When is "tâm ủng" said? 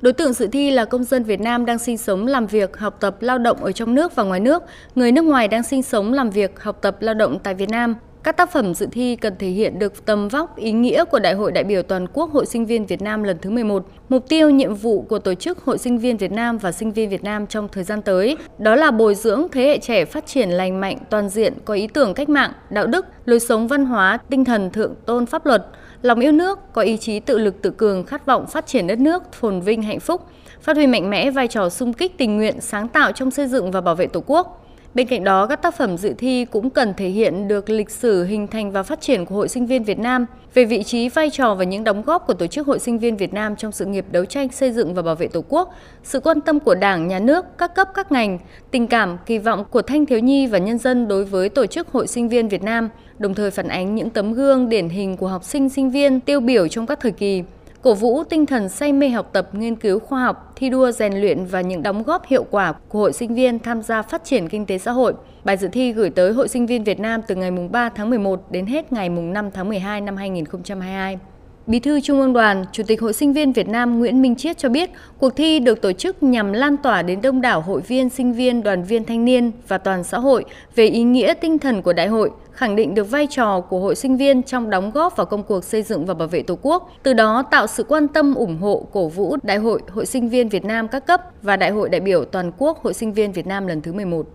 88.08-88.58